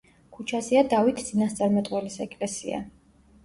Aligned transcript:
ქუჩაზეა 0.37 0.83
დავით 0.93 1.21
წინასწარმეტყველის 1.29 2.19
ეკლესია. 2.29 2.85